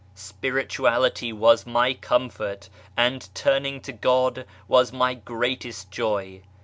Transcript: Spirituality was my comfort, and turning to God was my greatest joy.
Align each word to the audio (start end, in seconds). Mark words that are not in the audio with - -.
Spirituality 0.15 1.31
was 1.31 1.67
my 1.67 1.93
comfort, 1.93 2.69
and 2.97 3.29
turning 3.35 3.79
to 3.81 3.91
God 3.93 4.47
was 4.67 4.91
my 4.91 5.13
greatest 5.13 5.91
joy. 5.91 6.41